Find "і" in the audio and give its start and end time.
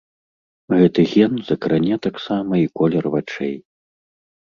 2.65-2.67